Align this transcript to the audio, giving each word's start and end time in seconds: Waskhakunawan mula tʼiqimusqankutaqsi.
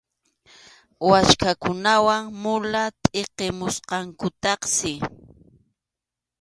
Waskhakunawan 1.09 2.21
mula 2.43 2.83
tʼiqimusqankutaqsi. 3.03 4.93